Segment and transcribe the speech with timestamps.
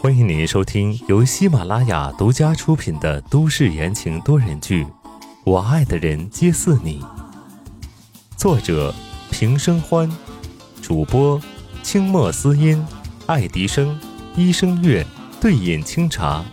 [0.00, 4.84] 欢迎您收听由喜马拉雅独家出品的都市言情多人剧
[5.44, 7.00] 《我爱的人皆似你》，
[8.36, 8.92] 作者
[9.30, 10.10] 平生欢，
[10.82, 11.40] 主播
[11.84, 12.84] 清墨思音、
[13.26, 13.96] 爱迪生、
[14.34, 15.06] 一生月、
[15.40, 16.44] 对饮清茶。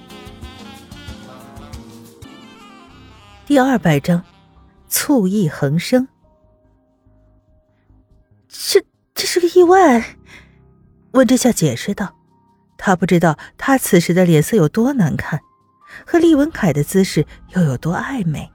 [3.48, 4.24] 第二百章，
[4.88, 6.08] 醋意横生。
[8.48, 8.84] 这
[9.16, 10.16] 这是个意外，
[11.12, 12.16] 温之夏解释道。
[12.78, 15.40] 他不知道他此时的脸色有多难看，
[16.06, 18.50] 和厉文凯的姿势又有多暧昧。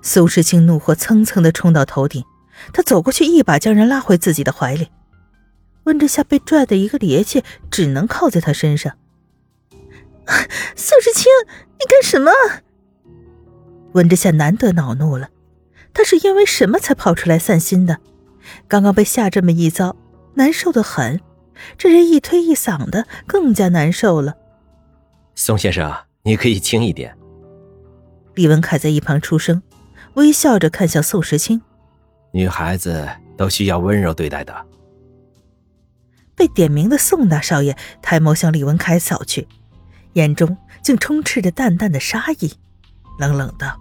[0.00, 2.24] 苏世清怒火蹭蹭的冲到头顶，
[2.72, 4.88] 他走过去，一把将人拉回自己的怀里。
[5.84, 8.94] 温之夏被拽的一个趔趄，只能靠在他身上。
[10.74, 11.30] 苏世清，
[11.78, 12.32] 你干什么？
[13.92, 15.28] 温之夏难得恼怒了，
[15.92, 17.98] 他是因为什么才跑出来散心的？
[18.66, 19.94] 刚刚被吓这么一遭，
[20.36, 21.20] 难受的很。
[21.76, 24.36] 这人一推一搡的，更加难受了。
[25.34, 27.16] 宋先生，你可以轻一点。
[28.34, 29.62] 李文凯在一旁出声，
[30.14, 31.60] 微笑着看向宋时清。
[32.32, 34.54] 女孩子都需要温柔对待的。
[36.34, 39.48] 被点名的宋大少爷抬眸向李文凯扫去，
[40.12, 42.52] 眼中竟充斥着淡淡的杀意，
[43.18, 43.74] 冷冷道：“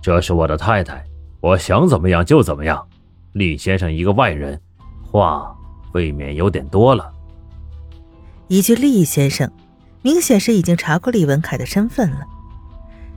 [0.00, 1.04] 这是我的太太，
[1.42, 2.88] 我想怎么样就怎么样。
[3.32, 4.58] 李先生一个外人，
[5.14, 5.56] 话……”
[5.94, 7.12] 未免有点多了。
[8.48, 9.48] 一句“厉先生”，
[10.02, 12.26] 明显是已经查过李文凯的身份了。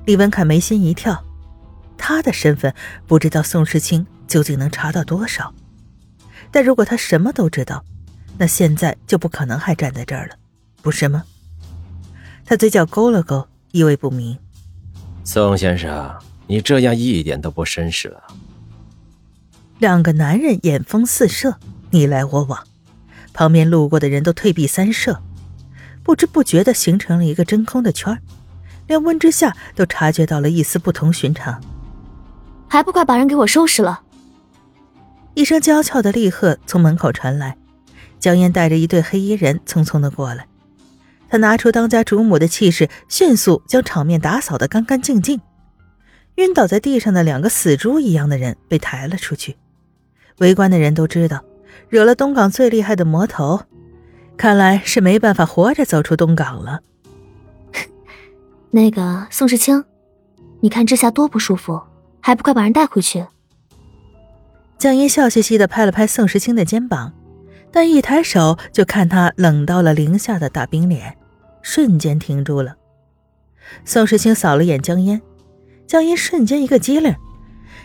[0.06, 1.24] 李文凯眉心一跳，
[1.98, 2.72] 他的身份
[3.08, 5.52] 不知道宋时清究竟能查到多少。
[6.52, 7.84] 但如果他什么都知道，
[8.38, 10.36] 那现在就不可能还站在这儿了，
[10.84, 11.24] 不是吗？
[12.46, 14.38] 他嘴角勾了勾，意味不明。
[15.24, 18.24] 宋先生，你这样一点都不绅士了。
[19.80, 21.58] 两个男人眼风四射。
[21.92, 22.64] 你来我往，
[23.34, 25.22] 旁边路过的人都退避三舍，
[26.04, 28.20] 不知不觉的形成了一个真空的圈
[28.88, 31.62] 连温之夏都察觉到了一丝不同寻常。
[32.68, 34.02] 还不快把人给我收拾了！
[35.34, 37.58] 一声娇俏的厉喝从门口传来，
[38.20, 40.48] 江烟带着一队黑衣人匆匆的过来，
[41.30, 45.40] 他拿出当家主母的气势，迅速将场面打扫的干干净净。
[46.36, 49.58] 晕倒在地上的两个死猪一样的人被抬了出去，
[50.40, 51.44] 围观的人都知道。
[51.90, 53.62] 惹了东港最厉害的魔头，
[54.36, 56.82] 看来是没办法活着走出东港了。
[58.72, 59.84] 那个宋世清，
[60.60, 61.82] 你看这下多不舒服，
[62.22, 63.26] 还不快把人带回去？
[64.78, 67.14] 江音笑嘻嘻的拍了拍宋时清的肩膀，
[67.72, 71.18] 但一抬手就看他冷到了零下的大冰脸，
[71.62, 72.76] 瞬间停住了。
[73.86, 75.22] 宋时清扫了眼江烟，
[75.88, 77.16] 江烟瞬间一个机灵，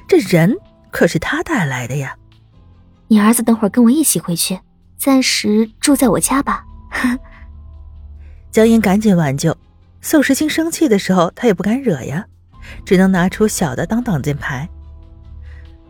[0.06, 0.56] 这人
[0.90, 2.16] 可是他带来的呀。
[3.12, 4.58] 你儿子等会儿跟我一起回去，
[4.96, 6.64] 暂时住在我家吧。
[8.50, 9.54] 江音赶紧挽救。
[10.00, 12.24] 宋时清生气的时候，他也不敢惹呀，
[12.86, 14.66] 只能拿出小的当挡箭牌。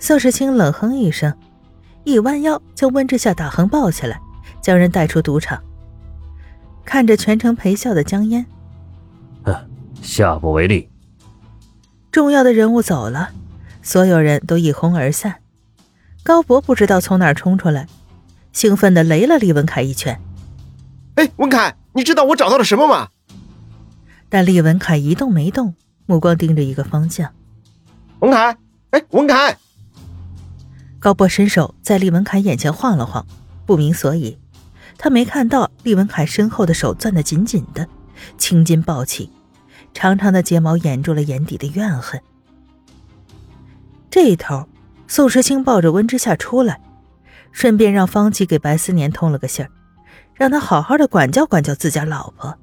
[0.01, 1.33] 宋时清冷哼一声，
[2.03, 4.21] 一弯腰将温之夏打横抱起来，
[4.61, 5.63] 将人带出赌场。
[6.85, 8.45] 看着全程陪笑的江烟，
[9.45, 9.55] 哼，
[10.03, 10.91] 下不为例。
[12.11, 13.31] 重要的人物走了，
[13.81, 15.37] 所有人都一哄而散。
[16.25, 17.89] 高博不知道从哪儿冲出来，
[18.53, 20.21] 兴奋的雷了厉文凯一拳。
[21.17, 23.09] 哎，文凯，你知道我找到了什么吗？
[24.29, 25.75] 但厉文凯一动没动，
[26.07, 27.33] 目光盯着一个方向。
[28.21, 28.57] 文凯，
[28.91, 29.59] 哎，文凯！
[31.01, 33.27] 高博伸手在厉文凯眼前晃了晃，
[33.67, 34.39] 不明所以。
[34.97, 37.89] 他没看到厉文凯身后的手攥得紧紧的，
[38.39, 39.29] 青筋暴起，
[39.93, 42.23] 长长的睫毛掩住了眼底的怨恨。
[44.09, 44.69] 这一头。
[45.15, 46.81] 宋时清抱着温之夏出来，
[47.51, 49.71] 顺便让方琦给白思年通了个信儿，
[50.35, 52.57] 让他好好的管教管教自家老婆。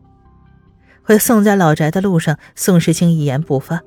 [1.03, 3.79] 回宋家老宅的路上，宋时清一言不发，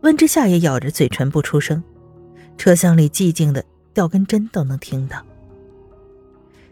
[0.00, 1.84] 温之夏也咬着嘴唇不出声。
[2.58, 5.22] 车厢里寂静的掉根针都能听到。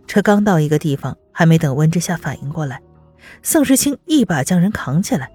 [0.08, 2.82] 车刚到一个地方，还没等温之夏反应过来，
[3.44, 5.30] 宋时清一把将人扛起来。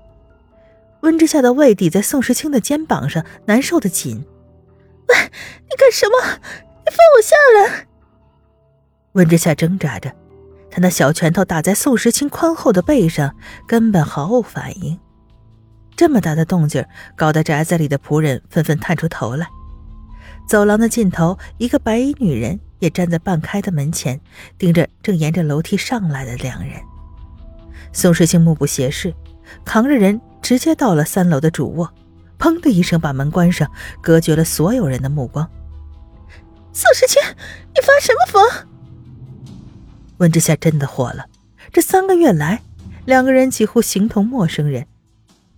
[1.00, 4.22] 温之夏的胃抵在宋时清的肩膀上，难受的紧。
[5.07, 5.15] 喂，
[5.69, 6.18] 你干什么？
[6.24, 7.88] 你放我下来！
[9.13, 10.12] 温之夏挣扎着，
[10.69, 13.36] 他那小拳头打在宋时清宽厚的背上，
[13.68, 15.00] 根本毫无反应。
[15.95, 19.48] 这么大的动静，搞得宅子里的仆人纷纷探出头来。
[20.48, 24.21] 走廊的尽头，一个白衣女人也站在半开的门前，
[24.57, 26.80] 盯着正沿着楼梯上来的两人。
[27.92, 29.13] 宋时清目不斜视，
[29.65, 31.92] 扛着人直接到了三楼的主卧。
[32.39, 33.69] 砰的一声，把门关上，
[34.01, 35.50] 隔绝了所有人的目光。
[36.74, 37.22] 宋时清，
[37.74, 38.68] 你发什么疯？
[40.18, 41.25] 温之夏真的火了。
[41.72, 42.62] 这三个月来，
[43.06, 44.88] 两个人几乎形同陌生人。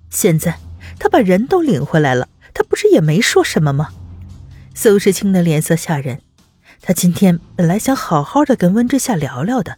[0.09, 0.57] 现在
[0.97, 3.89] 他把人都领回来了，他不是也没说什么吗？
[4.73, 6.21] 宋时清的脸色吓人。
[6.81, 9.77] 他今天本来想好好的跟温之夏聊聊的，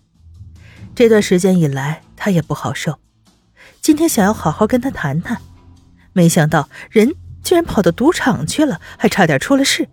[0.93, 2.99] 这段时间以来他也不好受，
[3.81, 5.41] 今天想要好好跟他谈谈，
[6.13, 7.13] 没想到人
[7.43, 9.87] 居然跑到赌场去了，还差点出了事。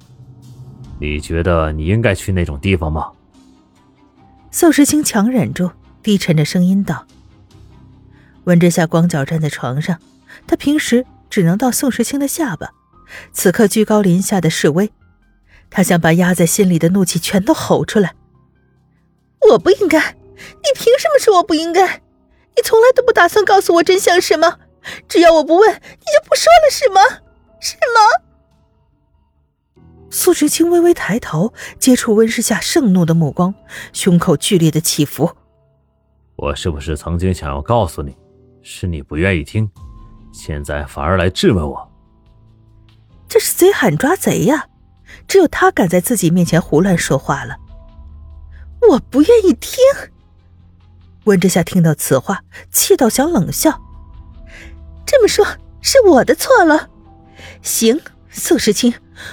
[1.00, 3.12] 你觉得你应该去那种地方吗？
[4.50, 5.70] 宋时清强忍住，
[6.03, 7.06] 低沉着声音道。
[8.44, 9.99] 温之夏光脚站在床上，
[10.47, 12.71] 他平时只能到宋时清的下巴，
[13.32, 14.91] 此刻居高临下的示威。
[15.71, 18.14] 他想把压在心里的怒气全都吼出来。
[19.50, 22.03] 我不应该，你凭什么说我不应该？
[22.56, 24.59] 你从来都不打算告诉我真相是吗？
[25.08, 27.00] 只要我不问，你就不说了是吗？
[27.60, 28.25] 是吗？
[30.10, 33.54] 苏时清微微抬头，接触温世夏盛怒的目光，
[33.92, 35.30] 胸口剧烈的起伏。
[36.36, 38.16] 我是不是曾经想要告诉你，
[38.62, 39.70] 是你不愿意听，
[40.32, 41.92] 现在反而来质问我？
[43.28, 44.69] 这是贼喊抓贼呀！
[45.26, 47.56] 只有他敢在自己面前胡乱说话了。
[48.88, 49.78] 我不愿意听。
[51.25, 53.82] 温之夏听到此话，气到想冷笑。
[55.10, 55.46] 这么说，
[55.81, 56.90] 是我的错了。
[57.62, 58.93] 行，宋时清，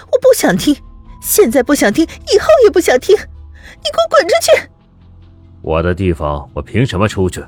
[0.10, 0.74] 我不想听，
[1.22, 3.14] 现在不想听，以后也不想听。
[3.14, 4.70] 你给我滚出去！
[5.62, 7.44] 我的地方，我凭什么出去？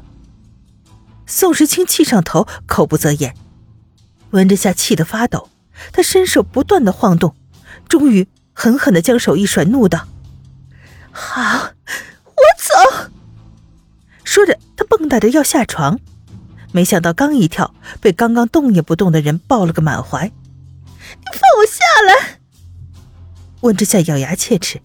[1.25, 3.33] 宋时清气上头，口不择言。
[4.31, 5.50] 温之夏气得发抖，
[5.94, 7.33] 他伸手不断的晃动。
[7.88, 10.06] 终于狠狠的将手一甩，怒道
[11.13, 11.69] ：“好，
[12.25, 13.09] 我走。”
[14.25, 15.97] 说着，他蹦跶着要下床，
[16.77, 20.27] 没想到刚一跳，被刚刚动也不动的人抱了个满怀。
[21.09, 22.38] “你放我下来！”
[23.62, 24.79] 温之夏咬牙切齿。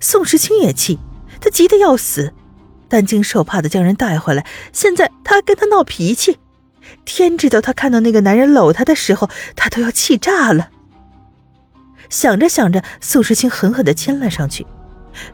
[0.00, 0.98] 宋时清也气，
[1.40, 2.34] 他急得要死，
[2.90, 6.36] 担惊受怕的将人带回来，现在他还跟他闹脾气。
[7.06, 10.68] 天知道，他看到那个男人搂他的时候，他都要气炸了。
[12.10, 14.66] 想着想着，宋时清狠狠的亲了上去，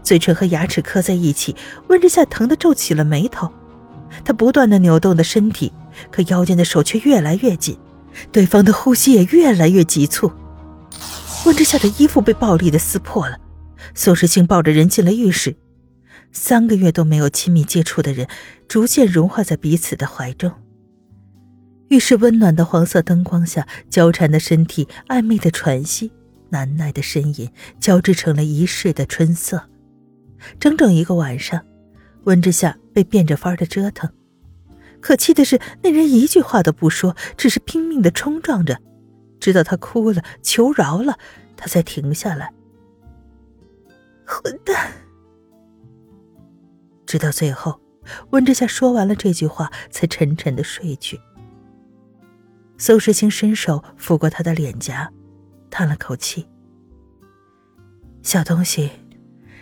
[0.04, 1.56] 嘴唇和牙齿磕在一起，
[1.88, 3.52] 温之夏疼得皱起了眉头。
[4.24, 5.72] 他不断的扭动着身体，
[6.10, 7.78] 可腰间的手却越来越紧，
[8.32, 10.30] 对方的呼吸也越来越急促。
[11.44, 13.38] 温之夏的衣服被暴力的撕破了，
[13.94, 15.56] 宋时清抱着人进了浴室。
[16.32, 18.26] 三个月都没有亲密接触的人，
[18.68, 20.52] 逐渐融化在彼此的怀中。
[21.88, 26.10] 浴室温暖的黄色灯光下，交缠的身体，暧昧的喘息。
[26.48, 27.50] 难耐的呻吟
[27.80, 29.68] 交织成了一世的春色，
[30.60, 31.60] 整整一个晚上，
[32.22, 34.08] 温之夏被变着法的折腾。
[35.00, 38.80] 可气的是，那人一句话都不说，只是拼命的冲撞着，
[39.40, 41.18] 直到他哭了、求饶了，
[41.56, 42.52] 他才停下来。
[44.24, 44.92] 混蛋！
[47.06, 47.80] 直到最后，
[48.30, 51.20] 温之夏说完了这句话，才沉沉的睡去。
[52.76, 55.12] 邹时清伸手抚过他的脸颊。
[55.68, 56.48] 叹了口气，
[58.22, 58.90] 小东西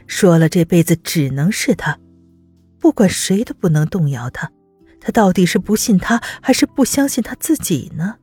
[0.06, 1.98] 说了，这辈子只能是他，
[2.78, 4.52] 不管谁都不能动摇他。
[5.04, 8.14] 他到底是不信他，还是不相信他自己呢？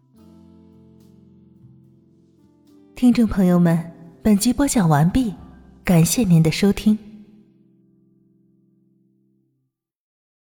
[2.95, 3.91] 听众朋友们，
[4.23, 5.35] 本集播讲完毕，
[5.85, 6.97] 感谢您的收听。